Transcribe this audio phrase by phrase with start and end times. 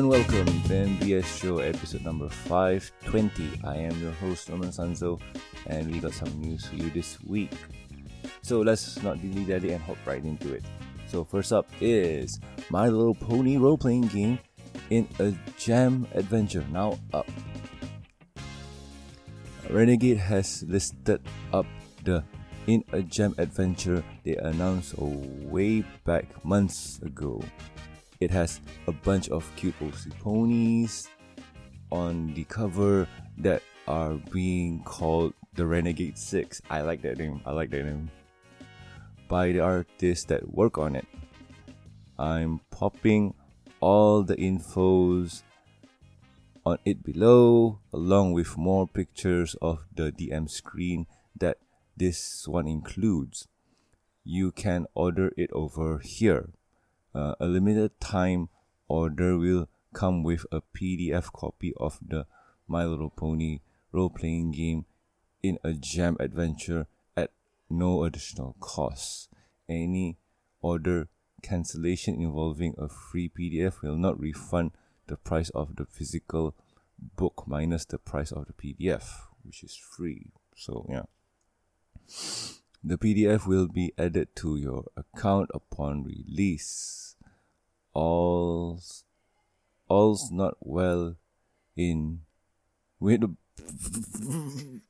[0.00, 3.60] and welcome to the MBS Show, episode number 520.
[3.64, 5.20] I am your host, Norman Sanzo,
[5.66, 7.52] and we got some news for you this week.
[8.40, 10.64] So let's not dilly dally and hop right into it.
[11.06, 12.40] So, first up is
[12.70, 14.38] My Little Pony role playing game
[14.88, 17.28] in a jam adventure now up.
[19.68, 21.20] Renegade has listed
[21.52, 21.66] up
[22.04, 22.24] the
[22.66, 27.42] in a jam adventure they announced way back months ago.
[28.20, 31.08] It has a bunch of cute OC ponies
[31.90, 36.60] on the cover that are being called the Renegade 6.
[36.68, 37.40] I like that name.
[37.46, 38.10] I like that name.
[39.26, 41.06] By the artists that work on it.
[42.18, 43.32] I'm popping
[43.80, 45.42] all the infos
[46.66, 51.06] on it below along with more pictures of the DM screen
[51.38, 51.56] that
[51.96, 53.48] this one includes.
[54.24, 56.50] You can order it over here
[57.14, 58.48] uh, a limited time
[58.88, 62.26] order will come with a PDF copy of the
[62.68, 63.60] My Little Pony
[63.92, 64.84] role playing game
[65.42, 66.86] in a jam adventure
[67.16, 67.30] at
[67.68, 69.28] no additional cost.
[69.68, 70.18] Any
[70.60, 71.08] order
[71.42, 74.72] cancellation involving a free PDF will not refund
[75.06, 76.54] the price of the physical
[77.16, 79.04] book minus the price of the PDF,
[79.42, 80.32] which is free.
[80.54, 81.02] So, yeah.
[82.82, 87.14] The PDF will be added to your account upon release.
[87.92, 89.04] All's
[89.86, 91.16] all's not well
[91.76, 92.20] in
[92.98, 93.36] Winnipeg.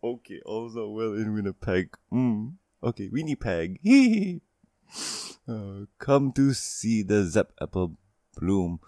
[0.05, 1.97] okay, all's not well in Winnipeg.
[2.13, 2.55] Mm.
[2.83, 3.81] Okay, Winnipeg.
[5.49, 7.97] uh, come to see the Zap Apple
[8.39, 8.79] bloom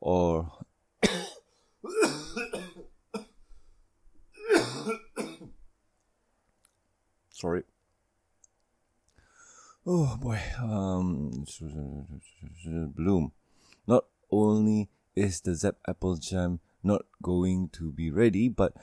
[0.00, 0.52] or
[7.30, 7.64] sorry
[9.86, 11.44] oh boy, um,
[12.94, 13.32] Bloom.
[13.86, 18.74] Not only is the Zap Apple Jam not going to be ready, but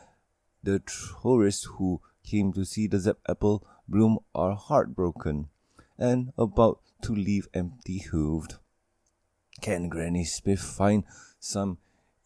[0.64, 0.82] the
[1.22, 5.50] tourists who came to see the Zap Apple Bloom are heartbroken
[5.98, 8.58] and about to leave empty hooved.
[9.62, 11.04] Can Granny Smith find
[11.40, 11.78] some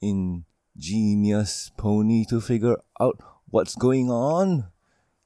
[0.02, 3.20] ingenious pony to figure out
[3.50, 4.68] what's going on?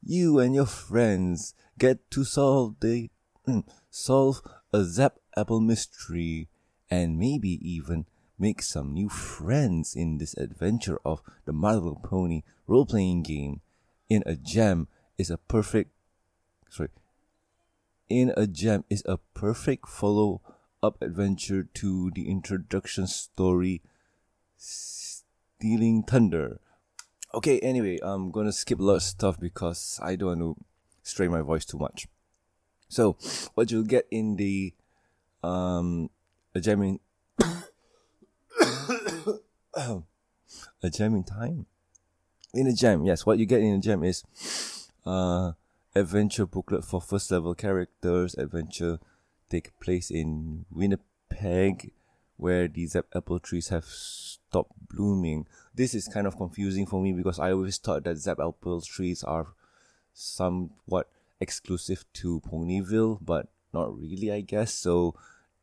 [0.03, 3.09] You and your friends get to solve the
[3.47, 4.41] Mm, solve
[4.73, 6.49] a Zap Apple mystery,
[6.91, 8.05] and maybe even
[8.37, 13.61] make some new friends in this adventure of the My Little Pony role playing game.
[14.09, 14.87] In a Jam
[15.17, 15.91] is a perfect
[16.69, 16.89] sorry.
[18.09, 20.41] In a Jam is a perfect follow
[20.83, 23.81] up adventure to the introduction story
[24.57, 26.59] Stealing Thunder.
[27.33, 30.65] Okay, anyway, I'm gonna skip a lot of stuff because I don't want to
[31.03, 32.07] strain my voice too much.
[32.89, 33.17] So
[33.53, 34.73] what you'll get in the
[35.43, 36.09] um
[36.55, 36.99] a jamming
[39.75, 41.65] a jamming time
[42.53, 43.05] in a jam.
[43.05, 44.23] Yes, what you get in a jam is
[45.05, 45.53] uh
[45.95, 48.35] adventure booklet for first level characters.
[48.35, 48.99] Adventure
[49.49, 51.91] take place in Winnipeg,
[52.37, 55.47] where the Zap apple trees have stopped blooming.
[55.73, 59.23] This is kind of confusing for me because I always thought that Zap apple trees
[59.23, 59.47] are
[60.13, 61.09] somewhat
[61.39, 64.73] exclusive to Ponyville, but not really, I guess.
[64.73, 65.15] So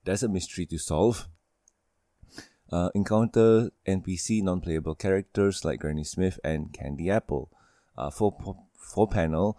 [0.05, 1.29] that's a mystery to solve.
[2.73, 7.51] Uh, encounter NPC non-playable characters like Granny Smith and Candy Apple.
[7.97, 8.37] Uh, four,
[8.77, 9.57] four panel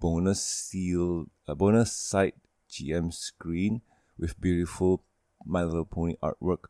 [0.00, 2.34] bonus seal uh, bonus side
[2.70, 3.80] GM screen
[4.18, 5.02] with beautiful
[5.44, 6.68] My Little Pony artwork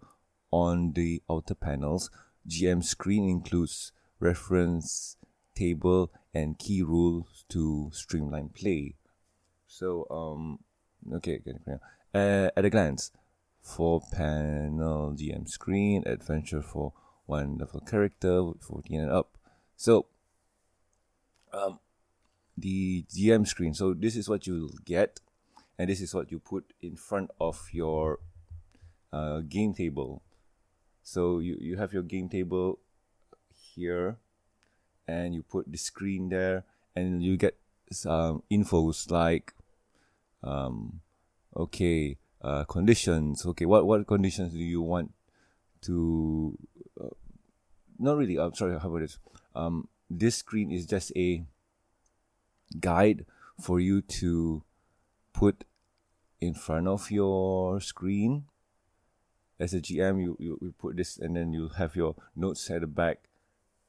[0.51, 2.11] on the outer panels.
[2.49, 5.17] GM screen includes reference
[5.57, 8.95] table and key rules to streamline play.
[9.67, 10.59] So, um,
[11.17, 11.79] okay, okay.
[12.15, 13.11] Uh, at a glance,
[13.61, 16.93] four panel GM screen, adventure for
[17.27, 19.37] one level character, 14 and up.
[19.77, 20.07] So,
[21.53, 21.81] um,
[22.57, 23.75] the GM screen.
[23.75, 25.21] So, this is what you'll get,
[25.79, 28.21] and this is what you put in front of your
[29.13, 30.23] uh, game table.
[31.03, 32.79] So, you, you have your game table
[33.75, 34.19] here
[35.09, 36.65] and you put the screen there
[36.95, 37.57] and you get
[37.91, 39.55] some infos like
[40.43, 41.01] um,
[41.57, 43.45] okay uh, conditions.
[43.47, 45.13] Okay what what conditions do you want
[45.83, 46.57] to
[47.01, 47.09] uh,
[47.99, 49.19] not really i'm sorry how about this?
[49.55, 51.45] Um, this screen is just a
[52.81, 53.25] guide
[53.61, 54.63] for you to
[55.33, 55.65] put
[56.41, 58.45] in front of your screen.
[59.59, 62.83] As a gm you, you, you put this and then you'll have your notes at
[62.83, 63.29] the back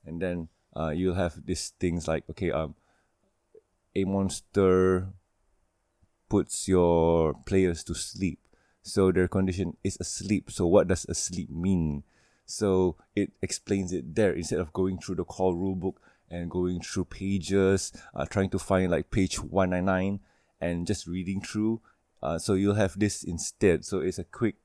[0.05, 0.47] and then
[0.77, 2.75] uh, you'll have these things like okay um
[3.95, 5.07] a monster
[6.29, 8.39] puts your players to sleep
[8.81, 12.03] so their condition is asleep so what does asleep mean
[12.47, 15.95] So it explains it there instead of going through the core rulebook
[16.31, 20.21] and going through pages, uh, trying to find like page 199
[20.61, 21.81] and just reading through.
[22.23, 23.83] Uh, so you'll have this instead.
[23.83, 24.55] So it's a quick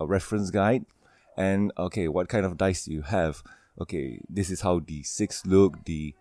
[0.00, 0.86] uh, reference guide.
[1.36, 3.42] And okay, what kind of dice do you have?
[3.80, 6.14] Okay, this is how the 6 look, the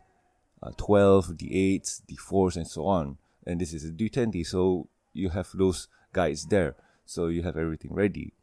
[0.61, 3.17] uh, 12, the 8s, the 4s, and so on.
[3.45, 6.75] And this is a D20, so you have those guides there.
[7.05, 8.33] So you have everything ready.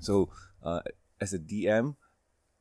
[0.00, 0.30] So
[0.62, 0.80] uh,
[1.20, 1.96] as a DM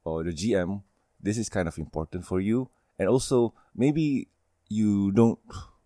[0.04, 0.82] or the GM,
[1.22, 2.70] this is kind of important for you.
[3.00, 4.28] And also, maybe
[4.68, 5.40] you don't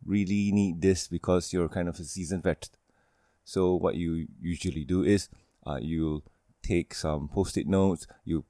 [0.06, 2.70] really need this because you're kind of a seasoned vet.
[3.44, 5.30] So what you usually do is
[5.66, 6.24] uh, you
[6.64, 8.46] take some post-it notes, you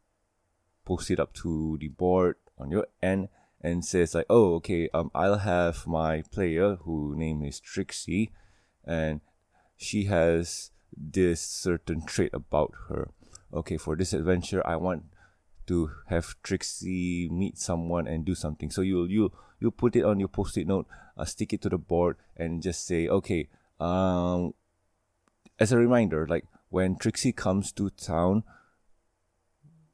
[0.87, 3.27] post it up to the board on your end,
[3.59, 8.31] and says like, oh, okay, um, I'll have my player who name is Trixie,
[8.85, 9.19] and
[9.75, 13.11] she has this certain trait about her.
[13.51, 15.03] Okay, for this adventure, I want
[15.67, 18.71] to have Trixie meet someone and do something.
[18.71, 20.87] So you'll you'll you'll put it on your post-it note,
[21.17, 23.49] uh, stick it to the board, and just say, okay,
[23.79, 24.53] um,
[25.59, 28.43] as a reminder, like when Trixie comes to town,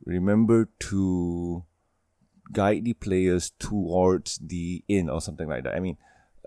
[0.05, 1.63] remember to
[2.51, 5.75] guide the players towards the inn or something like that.
[5.75, 5.97] I mean,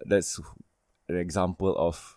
[0.04, 0.40] that's
[1.08, 2.16] an example of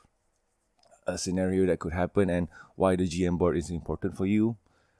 [1.07, 4.57] a scenario that could happen and why the GM board is important for you.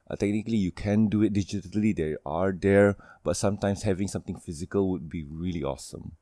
[0.09, 1.95] Uh, technically, you can do it digitally.
[1.95, 6.13] They are there, but sometimes having something physical would be really awesome.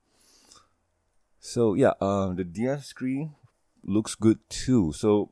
[1.40, 3.36] So yeah, uh, the DM screen
[3.84, 4.92] looks good too.
[4.92, 5.31] So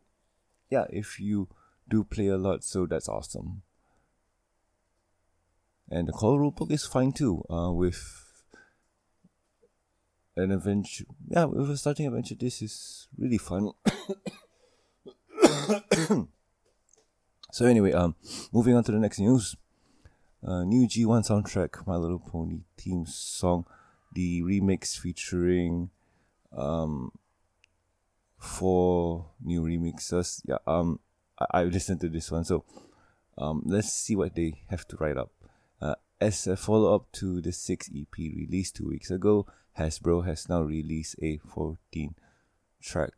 [0.70, 1.50] yeah, if you
[1.90, 3.64] do play a lot, so that's awesome.
[5.90, 7.44] And the core rulebook is fine too.
[7.50, 8.24] Uh, with
[10.36, 13.72] an adventure, yeah, with a starting adventure, this is really fun.
[17.56, 18.16] So anyway, um,
[18.52, 19.56] moving on to the next news.
[20.46, 23.64] Uh, new G1 soundtrack, My Little Pony theme song,
[24.12, 25.90] the remix featuring
[26.52, 27.14] um
[28.38, 30.42] four new remixes.
[30.46, 31.00] Yeah, um,
[31.40, 32.66] I, I listened to this one, so
[33.38, 35.32] um, let's see what they have to write up.
[36.22, 39.46] Uh, as a follow up to the 6 EP released two weeks ago,
[39.78, 42.16] Hasbro has now released a 14
[42.82, 43.14] track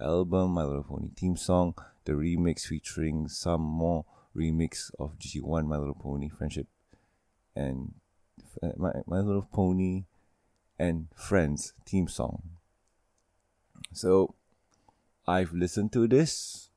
[0.00, 4.04] album, My Little Pony theme song, the remix featuring some more
[4.34, 6.66] remix of G1 My Little Pony Friendship
[7.54, 7.94] and
[8.76, 10.04] My, My Little Pony
[10.78, 12.42] and Friends theme song.
[13.92, 14.34] So
[15.26, 16.70] I've listened to this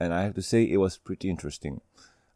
[0.00, 1.80] and I have to say it was pretty interesting.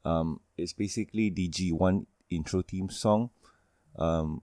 [0.05, 3.31] Um, it's basically the G1 intro theme song
[3.99, 4.43] um,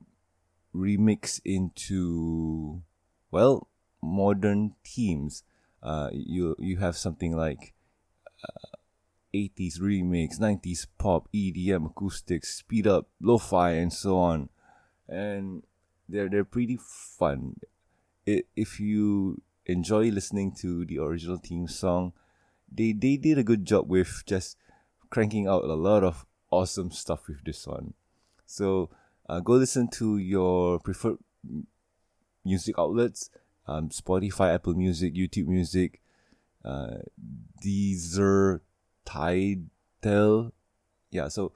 [0.75, 2.81] remix into
[3.31, 3.67] well
[4.01, 5.43] modern themes.
[5.81, 7.73] Uh, you you have something like
[9.33, 14.49] 80s remix, 90s pop, EDM, acoustics, speed up, lo-fi, and so on.
[15.07, 15.63] And
[16.09, 17.59] they're they're pretty fun.
[18.25, 22.13] It, if you enjoy listening to the original theme song,
[22.71, 24.57] they they did a good job with just
[25.09, 27.93] cranking out a lot of awesome stuff with this one.
[28.45, 28.89] So
[29.27, 31.17] uh, go listen to your preferred
[32.45, 33.29] music outlets,
[33.67, 36.01] um, Spotify, Apple Music, YouTube Music,
[36.63, 36.97] uh,
[37.63, 38.61] Deezer,
[39.05, 40.53] Tidal.
[41.11, 41.51] Yeah, so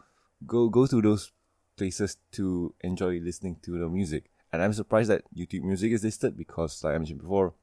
[0.45, 1.31] go go to those
[1.77, 4.25] places to enjoy listening to the music.
[4.53, 7.53] And I'm surprised that YouTube Music is listed because, like I mentioned before,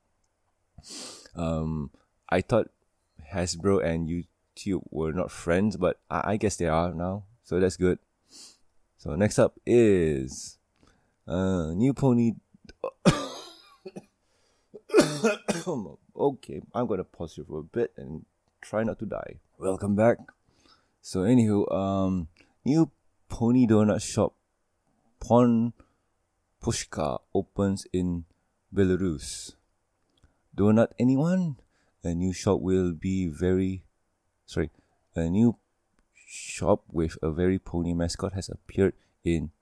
[1.37, 1.91] um,
[2.29, 2.71] I thought
[3.33, 4.09] Hasbro and
[4.59, 7.25] YouTube were not friends, but I, I guess they are now.
[7.45, 7.99] So that's good.
[8.99, 10.59] So next up is
[11.27, 12.35] uh, New Pony.
[16.17, 18.25] okay, I'm gonna pause here for a bit and
[18.61, 19.39] try not to die.
[19.59, 20.19] Welcome back.
[21.01, 22.29] So anywho, um,
[22.65, 22.91] new
[23.29, 24.35] Pony Donut shop,
[25.21, 25.73] Pon
[26.63, 28.25] Pushka opens in
[28.75, 29.55] Belarus.
[30.57, 31.57] Donut anyone?
[32.05, 33.85] A new shop will be very,
[34.49, 34.71] sorry,
[35.15, 35.55] a new
[36.27, 39.53] shop with a very pony mascot has appeared in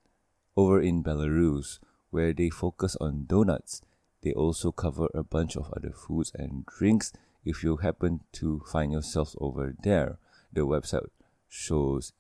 [0.56, 1.78] over in Belarus,
[2.08, 3.82] where they focus on donuts
[4.26, 7.12] they also cover a bunch of other foods and drinks
[7.44, 10.18] if you happen to find yourself over there.
[10.52, 11.06] The website
[11.48, 12.12] shows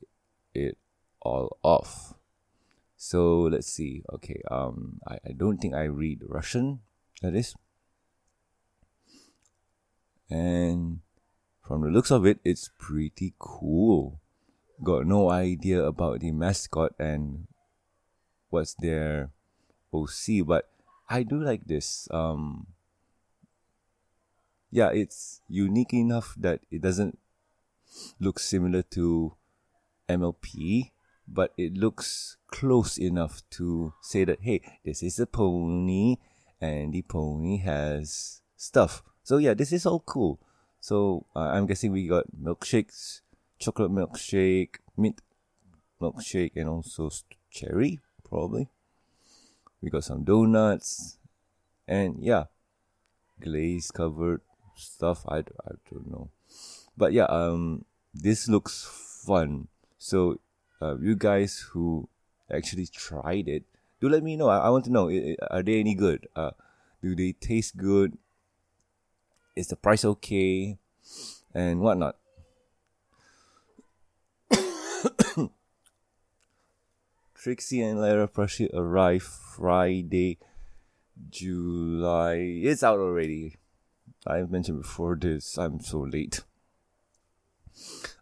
[0.54, 0.78] it
[1.20, 2.14] all off.
[2.96, 4.04] So let's see.
[4.14, 6.78] Okay, um I, I don't think I read Russian,
[7.22, 7.56] that is.
[10.30, 11.00] And
[11.66, 14.20] from the looks of it, it's pretty cool.
[14.82, 17.48] Got no idea about the mascot and
[18.50, 19.30] what's their
[19.92, 20.68] OC, but
[21.10, 22.08] I do like this.
[22.12, 22.68] Um,
[24.70, 27.18] yeah, it's unique enough that it doesn't
[28.20, 29.34] look similar to
[30.08, 30.92] MLP,
[31.26, 36.16] but it looks close enough to say that hey, this is a pony,
[36.60, 39.02] and the pony has stuff.
[39.24, 40.38] So yeah, this is all cool.
[40.86, 43.22] So uh, I'm guessing we got milkshakes,
[43.58, 45.20] chocolate milkshake, mint
[46.00, 47.10] milkshake, and also
[47.50, 48.68] cherry probably.
[49.82, 51.18] We got some donuts,
[51.88, 52.44] and yeah,
[53.42, 54.42] glaze covered
[54.76, 55.26] stuff.
[55.26, 56.30] I, I don't know,
[56.96, 58.86] but yeah, um, this looks
[59.26, 59.66] fun.
[59.98, 60.38] So,
[60.80, 62.08] uh, you guys who
[62.48, 63.64] actually tried it,
[64.00, 64.46] do let me know.
[64.46, 65.10] I, I want to know:
[65.50, 66.28] are they any good?
[66.36, 66.52] Uh,
[67.02, 68.18] do they taste good?
[69.56, 70.76] Is the price okay?
[71.54, 72.16] And whatnot.
[77.34, 80.38] Trixie and Lyra Plushie arrive Friday,
[81.30, 82.34] July.
[82.36, 83.56] It's out already.
[84.26, 85.56] I've mentioned before this.
[85.56, 86.44] I'm so late.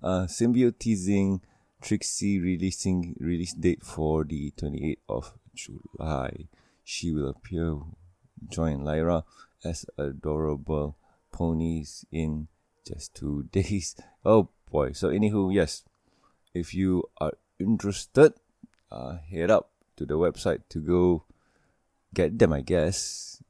[0.00, 1.40] Uh, Symbiote teasing
[1.82, 6.46] Trixie releasing release date for the 28th of July.
[6.84, 7.80] She will appear,
[8.48, 9.24] join Lyra
[9.64, 10.96] as adorable
[11.34, 12.46] ponies in
[12.86, 13.96] just two days.
[14.24, 14.92] Oh boy.
[14.92, 15.82] So, anywho, yes,
[16.54, 18.34] if you are interested,
[18.90, 21.24] uh, head up to the website to go
[22.14, 23.42] get them, I guess.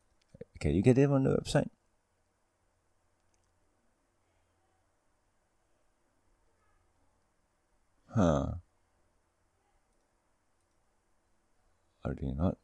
[0.58, 1.68] Can you get them on the website?
[8.14, 8.54] Huh.
[12.04, 12.56] Are they not?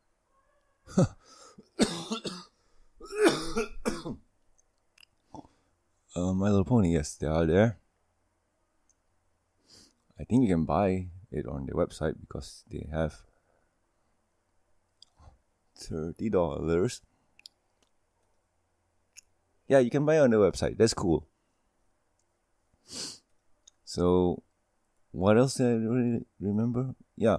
[6.16, 7.78] Uh, My Little Pony, yes, they are there.
[10.18, 13.14] I think you can buy it on their website because they have
[15.76, 17.00] thirty dollars.
[19.66, 20.76] Yeah, you can buy on the website.
[20.76, 21.26] That's cool.
[23.84, 24.42] So,
[25.12, 26.94] what else did I really remember?
[27.16, 27.38] Yeah,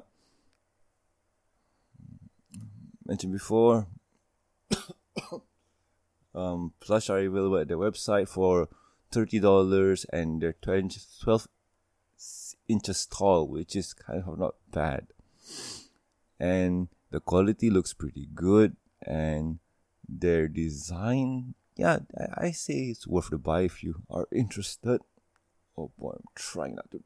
[3.05, 3.87] mentioned before.
[6.33, 8.69] Um, plush are available at the website for
[9.11, 11.47] thirty dollars, and they're 20, 12
[12.67, 15.07] inches tall, which is kind of not bad.
[16.39, 19.59] And the quality looks pretty good, and
[20.07, 25.01] their design, yeah, I, I say it's worth the buy if you are interested.
[25.77, 27.05] Oh boy, I'm trying not to die.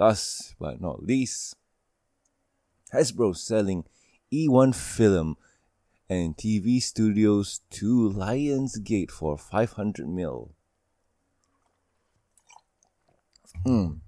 [0.00, 1.56] Last but not least,
[2.94, 3.84] Hasbro selling
[4.32, 5.36] E1 film
[6.08, 10.52] and TV studios to Lionsgate for 500 mil.
[13.62, 14.00] Hmm.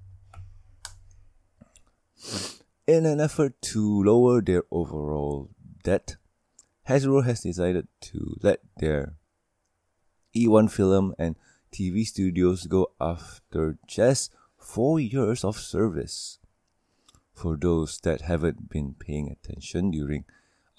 [2.86, 5.50] In an effort to lower their overall
[5.84, 6.16] debt,
[6.88, 9.16] Hasbro has decided to let their
[10.34, 11.36] E1 film and
[11.70, 16.38] TV studios go after just four years of service.
[17.34, 20.24] For those that haven't been paying attention during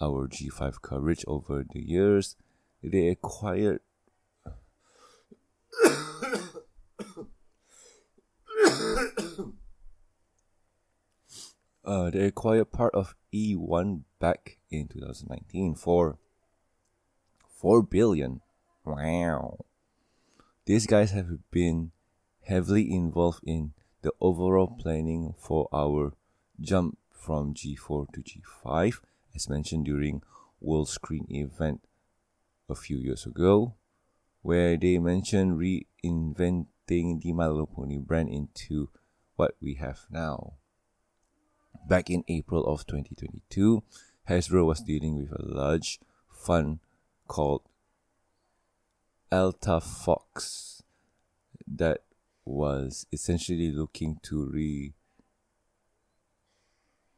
[0.02, 2.36] our G5 coverage over the years.
[2.82, 3.82] They acquired
[11.86, 16.18] uh, they acquired part of E1 back in 2019 for
[17.56, 18.42] 4 billion.
[18.86, 19.66] Wow.
[20.66, 21.92] These guys have been
[22.46, 26.14] heavily involved in the overall planning for our
[26.60, 29.00] jump from G4 to G5
[29.36, 30.22] as mentioned during
[30.62, 31.82] World Screen event
[32.70, 33.74] a few years ago,
[34.42, 36.66] where they mentioned reinventing
[37.22, 38.90] the My Little Pony brand into
[39.36, 40.54] what we have now.
[41.88, 43.84] Back in April of 2022,
[44.30, 46.80] Hasbro was dealing with a large fund
[47.28, 47.64] called
[49.32, 50.84] Alta Fox
[51.68, 52.04] that
[52.46, 54.94] was essentially looking to re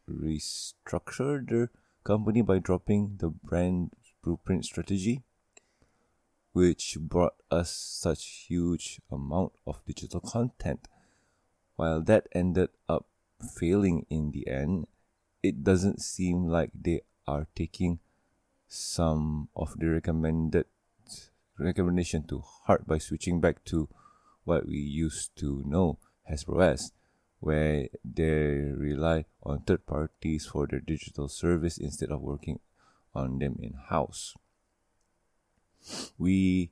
[0.09, 1.71] restructure their
[2.03, 3.91] company by dropping the brand
[4.23, 5.23] blueprint strategy,
[6.53, 10.87] which brought us such huge amount of digital content.
[11.75, 13.07] While that ended up
[13.57, 14.87] failing in the end,
[15.43, 17.99] it doesn't seem like they are taking
[18.67, 20.65] some of the recommended
[21.57, 23.87] recommendation to heart by switching back to
[24.45, 25.97] what we used to know
[26.27, 26.45] as
[27.39, 32.59] where they rely on third parties for their digital service instead of working
[33.13, 34.33] on them in house.
[36.17, 36.71] We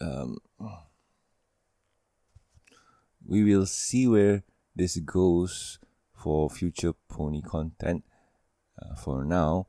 [0.00, 0.38] um,
[3.26, 4.42] we will see where
[4.74, 5.78] this goes
[6.12, 8.04] for future pony content.
[8.80, 9.66] Uh, for now,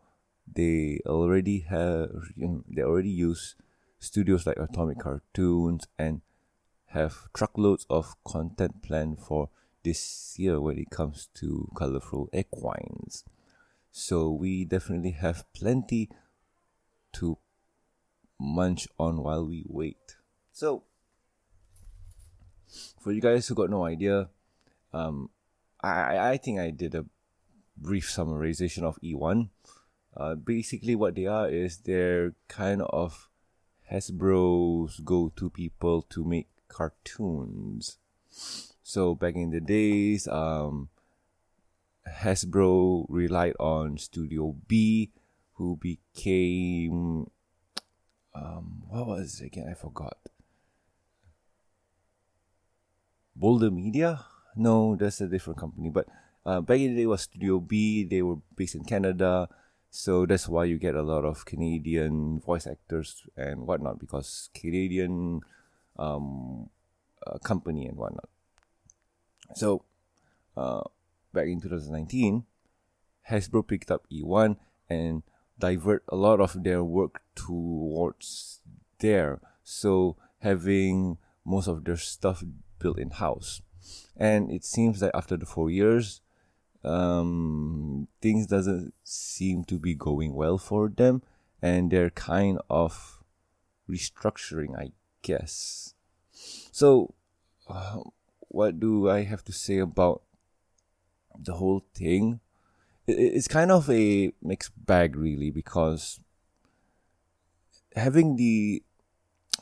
[0.52, 3.56] they already have they already use
[4.00, 6.22] studios like Atomic Cartoons and
[6.94, 9.50] have truckloads of content planned for
[9.84, 13.24] this year when it comes to colorful equines.
[13.92, 16.10] So we definitely have plenty
[17.14, 17.38] to
[18.40, 20.18] munch on while we wait.
[20.52, 20.84] So
[23.00, 24.30] for you guys who got no idea,
[24.94, 25.30] um,
[25.82, 27.06] I I think I did a
[27.78, 29.50] brief summarization of E1.
[30.16, 33.30] Uh, basically, what they are is they're kind of
[33.92, 37.98] Hasbro's go-to people to make cartoons.
[38.84, 40.90] So back in the days, um,
[42.08, 45.12] Hasbro relied on Studio B,
[45.56, 47.30] who became
[48.34, 49.68] um, what was it again?
[49.70, 50.18] I forgot.
[53.36, 54.26] Boulder Media?
[54.56, 55.90] No, that's a different company.
[55.90, 56.08] But
[56.46, 58.04] uh, back in the day was Studio B.
[58.04, 59.50] They were based in Canada,
[59.90, 65.42] so that's why you get a lot of Canadian voice actors and whatnot because Canadian
[66.02, 66.70] um,
[67.44, 68.30] company and whatnot.
[69.56, 69.84] So,
[70.58, 70.82] uh,
[71.34, 72.46] back in 2019,
[73.30, 74.58] Hasbro picked up E1
[74.90, 75.24] and
[75.60, 78.62] divert a lot of their work towards
[79.00, 79.40] there.
[79.64, 82.44] So having most of their stuff
[82.80, 83.62] built in house,
[84.18, 86.22] and it seems that after the four years,
[86.84, 91.22] um, things doesn't seem to be going well for them,
[91.62, 93.24] and they're kind of
[93.90, 95.94] restructuring, I guess.
[96.72, 97.14] So,
[97.68, 98.00] uh,
[98.48, 100.24] what do I have to say about
[101.38, 102.40] the whole thing?
[103.08, 106.20] It's kind of a mixed bag, really, because
[107.96, 108.84] having the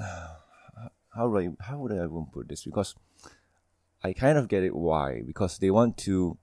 [1.15, 2.63] how do I how would I even put this?
[2.63, 2.95] Because
[4.03, 6.37] I kind of get it why because they want to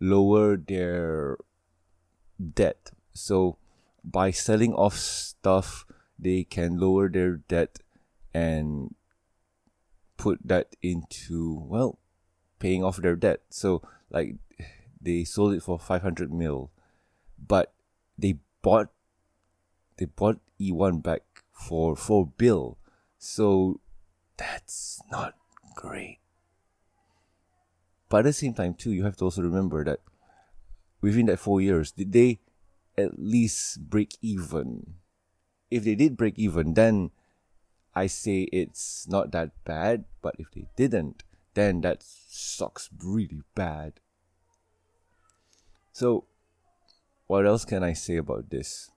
[0.00, 1.36] lower their
[2.38, 2.92] debt.
[3.12, 3.58] So
[4.04, 5.84] by selling off stuff,
[6.18, 7.80] they can lower their debt
[8.38, 8.94] and
[10.16, 11.98] put that into well
[12.58, 13.40] paying off their debt.
[13.50, 14.36] So like
[15.00, 16.70] they sold it for 500 mil,
[17.38, 17.72] but
[18.16, 18.90] they bought
[19.96, 21.22] they bought E1 back
[21.52, 22.78] for 4 bill.
[23.18, 23.80] So
[24.36, 25.34] that's not
[25.74, 26.18] great.
[28.08, 30.00] But at the same time, too, you have to also remember that
[31.02, 32.40] within that four years, did they
[32.96, 34.94] at least break even?
[35.70, 37.10] If they did break even, then
[37.98, 40.04] I say it's not that bad.
[40.22, 44.00] But if they didn't, then that sucks really bad.
[45.92, 46.24] So,
[47.26, 48.90] what else can I say about this?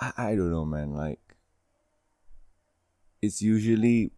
[0.00, 0.94] I, I don't know, man.
[0.94, 1.20] Like,
[3.22, 4.12] it's usually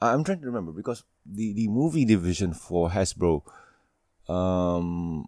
[0.00, 3.42] I'm trying to remember because the, the movie division for Hasbro,
[4.28, 5.26] um,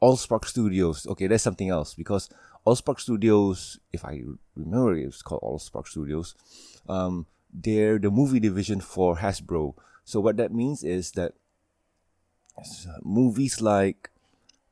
[0.00, 1.06] Allspark Studios.
[1.06, 2.30] Okay, that's something else because
[2.66, 4.22] Allspark Studios, if I
[4.54, 6.34] remember, it's called Allspark Studios.
[6.88, 9.74] Um, they're the movie division for Hasbro.
[10.04, 11.34] So what that means is that
[13.02, 14.10] movies like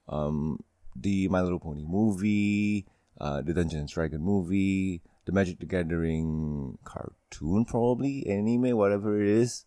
[0.08, 0.62] um,
[0.94, 2.86] the My Little Pony movie,
[3.20, 9.64] uh, the Dungeons Dragon movie, the Magic the Gathering cartoon, probably anime, whatever it is,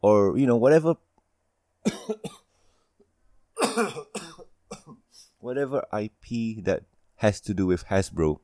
[0.00, 0.94] or you know whatever,
[5.40, 6.84] whatever IP that
[7.22, 8.38] has to do with Hasbro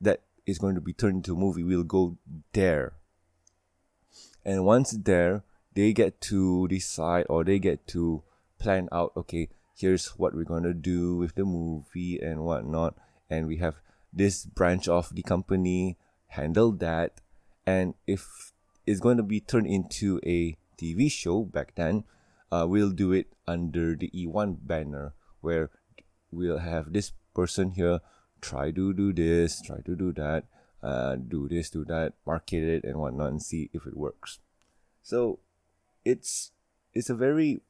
[0.00, 2.16] that is going to be turned into a movie will go
[2.52, 2.94] there.
[4.44, 5.44] And once there,
[5.74, 8.22] they get to decide or they get to
[8.58, 9.12] plan out.
[9.16, 12.96] Okay, here's what we're gonna do with the movie and whatnot,
[13.28, 13.76] and we have
[14.12, 17.20] this branch of the company handle that
[17.68, 18.52] and if
[18.86, 22.04] it's going to be turned into a TV show back then,
[22.50, 25.68] uh, we'll do it under the E1 banner where
[26.32, 28.00] we'll have this person here
[28.40, 30.44] try to do this, try to do that,
[30.82, 34.38] uh, do this, do that, market it and whatnot, and see if it works.
[35.02, 35.38] So
[36.04, 36.52] it's
[36.94, 37.62] it's a very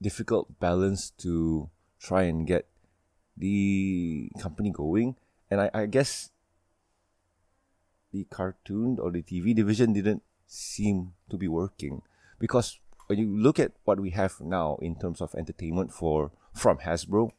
[0.00, 2.66] difficult balance to try and get
[3.36, 5.16] the company going.
[5.50, 6.30] And I, I guess
[8.12, 12.02] the cartoon or the TV division didn't seem to be working
[12.38, 16.78] because when you look at what we have now in terms of entertainment for from
[16.78, 17.30] Hasbro,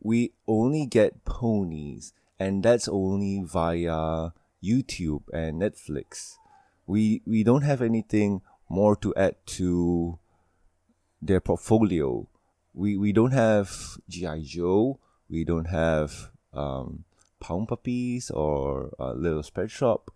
[0.00, 4.30] we only get ponies, and that's only via
[4.62, 6.36] YouTube and Netflix.
[6.86, 10.18] We we don't have anything more to add to
[11.20, 12.26] their portfolio
[12.74, 17.04] we we don't have GI Joe, we don't have um,
[17.40, 20.10] Pound Puppies or uh, Little Pet Shop.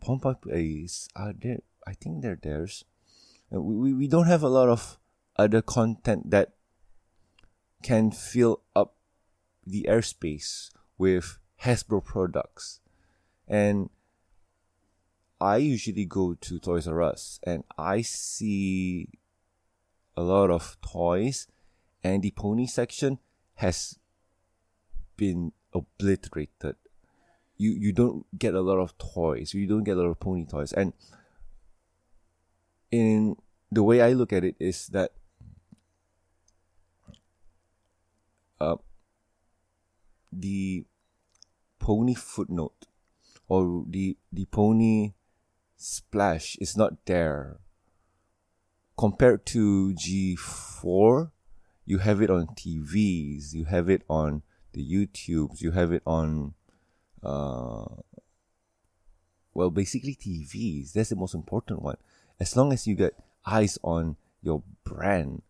[0.00, 1.60] Pound Puppies are there.
[1.86, 2.84] I think they're theirs.
[3.50, 4.98] We, we don't have a lot of
[5.36, 6.52] other content that
[7.82, 8.94] can fill up
[9.66, 12.80] the airspace with Hasbro products.
[13.46, 13.90] And
[15.40, 19.08] I usually go to Toys R Us and I see
[20.16, 21.46] a lot of toys,
[22.04, 23.18] and the pony section
[23.54, 23.98] has
[25.16, 26.76] been obliterated.
[27.56, 29.54] You you don't get a lot of toys.
[29.54, 30.92] You don't get a lot of pony toys, and
[32.90, 33.36] in
[33.70, 35.12] the way I look at it is that
[38.62, 38.76] uh,
[40.32, 40.84] the
[41.80, 42.86] pony footnote
[43.48, 45.14] or the the pony
[45.76, 47.58] splash is not there.
[48.96, 51.32] Compared to G4
[51.84, 56.54] you have it on TVs you have it on the YouTubes you have it on
[57.24, 57.84] uh
[59.54, 61.96] well basically TVs that's the most important one.
[62.38, 65.42] As long as you get eyes on your brand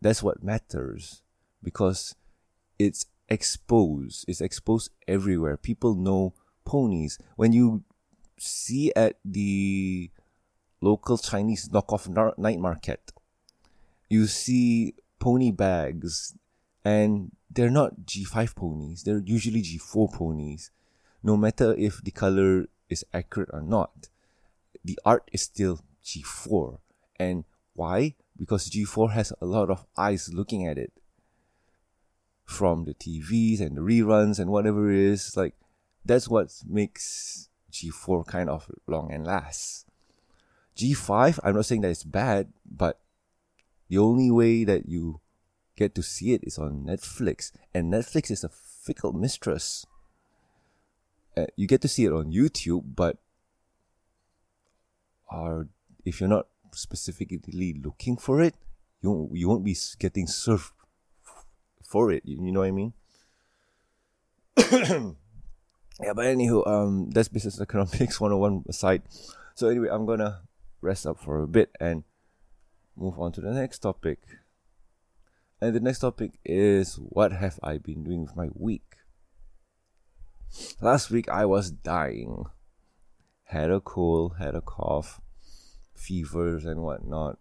[0.00, 1.20] that's what matters.
[1.62, 2.14] Because
[2.78, 4.24] it's exposed.
[4.28, 5.56] It's exposed everywhere.
[5.56, 7.18] People know ponies.
[7.36, 7.84] When you
[8.38, 10.10] see at the
[10.80, 13.12] local Chinese knockoff night market,
[14.08, 16.36] you see pony bags,
[16.84, 19.02] and they're not G5 ponies.
[19.02, 20.70] They're usually G4 ponies.
[21.22, 24.08] No matter if the color is accurate or not,
[24.84, 26.78] the art is still G4.
[27.18, 28.14] And why?
[28.38, 30.92] Because G4 has a lot of eyes looking at it
[32.48, 35.36] from the TVs and the reruns and whatever it is.
[35.36, 35.54] Like
[36.04, 39.86] that's what makes G4 kind of long and last.
[40.74, 43.00] G5, I'm not saying that it's bad, but
[43.88, 45.20] the only way that you
[45.76, 49.84] get to see it is on Netflix, and Netflix is a fickle mistress.
[51.36, 53.18] Uh, you get to see it on YouTube, but
[55.28, 55.68] are
[56.04, 58.54] if you're not specifically looking for it,
[59.02, 60.72] you you won't be getting served
[61.88, 62.22] for it.
[62.24, 62.92] You, you know what I mean?
[66.00, 69.02] yeah, but anywho, um, that's business economics 101 aside.
[69.54, 70.42] So anyway, I'm gonna
[70.80, 72.04] rest up for a bit and
[72.96, 74.20] move on to the next topic.
[75.60, 78.96] And the next topic is what have I been doing with my week?
[80.80, 82.44] Last week I was dying.
[83.44, 85.20] Had a cold, had a cough,
[85.94, 87.38] fevers and whatnot.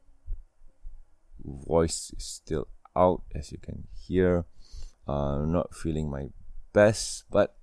[1.44, 4.46] Voice is still out, as you can hear.
[5.08, 6.30] Uh, not feeling my
[6.74, 7.56] best, but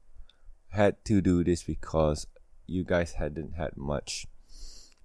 [0.68, 2.26] had to do this because
[2.66, 4.26] you guys hadn't had much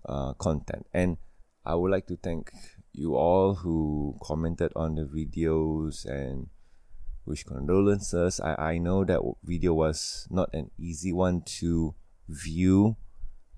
[0.06, 0.86] uh, content.
[0.94, 1.18] And
[1.65, 2.52] I would like to thank
[2.94, 6.48] you all who commented on the videos and
[7.26, 8.39] wish condolences.
[8.39, 11.96] I, I know that video was not an easy one to
[12.28, 12.96] view.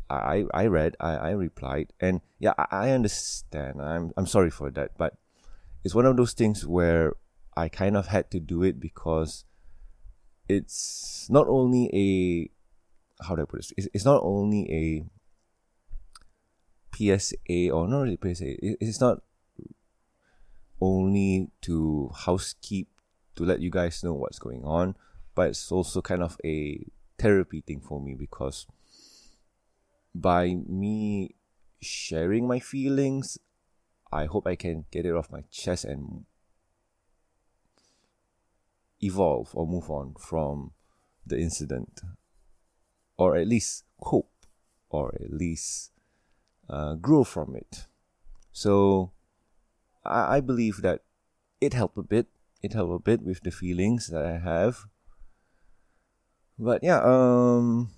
[0.09, 3.81] I, I read, I, I replied, and yeah, I, I understand.
[3.81, 5.15] I'm I'm sorry for that, but
[5.83, 7.13] it's one of those things where
[7.55, 9.45] I kind of had to do it because
[10.47, 13.73] it's not only a how do I put this?
[13.77, 15.05] It's, it's not only a
[16.95, 18.55] PSA or not really PSA.
[18.83, 19.19] It's not
[20.79, 22.89] only to housekeep
[23.35, 24.95] to let you guys know what's going on,
[25.35, 26.85] but it's also kind of a
[27.17, 28.65] therapy thing for me because
[30.13, 31.35] by me
[31.81, 33.37] sharing my feelings,
[34.11, 36.25] I hope I can get it off my chest and
[39.01, 40.71] evolve or move on from
[41.25, 42.01] the incident,
[43.17, 44.45] or at least cope,
[44.89, 45.91] or at least
[46.69, 47.87] uh, grow from it.
[48.51, 49.11] So
[50.03, 51.01] I, I believe that
[51.59, 52.27] it helped a bit.
[52.61, 54.85] It helped a bit with the feelings that I have.
[56.59, 57.89] But yeah, um,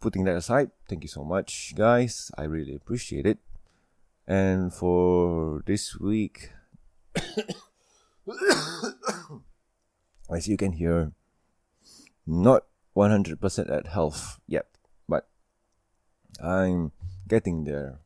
[0.00, 2.32] putting that aside, thank you so much, guys.
[2.36, 3.38] I really appreciate it.
[4.28, 6.52] And for this week,
[10.30, 11.12] as you can hear,
[12.26, 12.64] not
[12.94, 14.66] 100% at health yet,
[15.08, 15.26] but
[16.42, 16.92] I'm
[17.26, 18.00] getting there.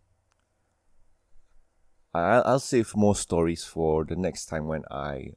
[2.15, 5.33] I'll, I'll save more stories for the next time when I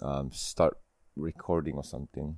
[0.00, 0.78] um, start
[1.16, 2.36] recording or something.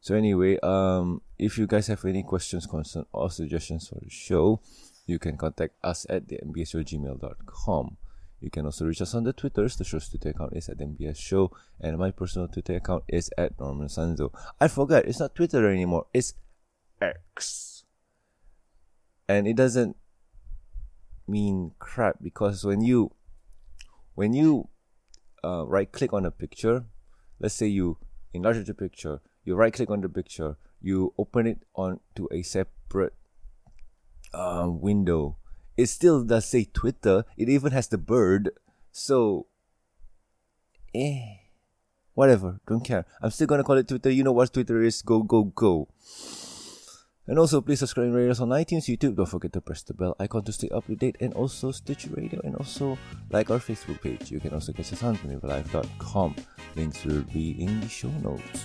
[0.00, 4.60] So anyway, um, if you guys have any questions, concerns, or suggestions for the show,
[5.08, 7.96] you can contact us at the mbsshow.gmail.com.
[8.40, 9.74] You can also reach us on the Twitters.
[9.76, 13.58] The show's Twitter account is at MBS Show, and my personal Twitter account is at
[13.58, 14.30] Norman Sanzo.
[14.60, 16.34] I forgot, it's not Twitter anymore, it's
[17.00, 17.84] X.
[19.28, 19.96] And it doesn't
[21.26, 23.10] mean crap because when you
[24.14, 24.68] when you
[25.44, 26.84] uh, right click on a picture,
[27.40, 27.98] let's say you
[28.32, 32.42] enlarge the picture, you right click on the picture, you open it on to a
[32.42, 33.14] separate
[34.34, 35.36] um, window.
[35.76, 37.24] It still does say Twitter.
[37.36, 38.50] It even has the bird.
[38.90, 39.46] So,
[40.94, 41.38] eh,
[42.14, 43.06] whatever, don't care.
[43.22, 44.10] I'm still gonna call it Twitter.
[44.10, 45.02] You know what Twitter is.
[45.02, 45.88] Go, go, go.
[47.28, 49.14] And also, please subscribe and rate us on iTunes, YouTube.
[49.14, 51.16] Don't forget to press the bell icon to stay up to date.
[51.20, 52.40] And also, Stitcher Radio.
[52.42, 52.96] And also,
[53.30, 54.30] like our Facebook page.
[54.30, 56.36] You can also catch us on PrimitivLife.com.
[56.74, 58.64] Links will be in the show notes.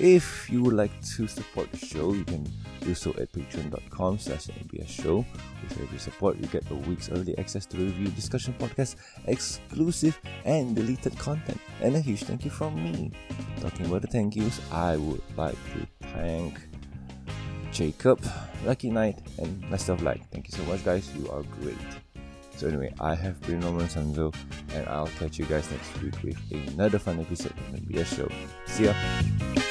[0.00, 4.46] If you would like to support the show, you can do so at patreon.com slash
[4.46, 5.24] MBS show.
[5.62, 10.18] With every support, you get a week's early access to the review discussion podcast, exclusive
[10.44, 11.60] and deleted content.
[11.80, 13.12] And a huge thank you from me.
[13.60, 16.60] Talking about the thank yous, I would like to thank
[17.72, 18.24] Jacob,
[18.64, 20.28] Lucky Knight, and myself like.
[20.30, 21.76] Thank you so much guys, you are great.
[22.56, 24.34] So anyway, I have been Norman Sanzo,
[24.74, 28.28] and I'll catch you guys next week with another fun episode of the MBS show.
[28.66, 29.63] See ya!